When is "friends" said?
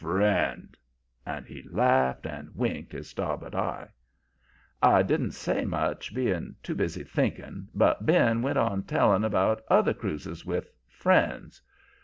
10.89-11.61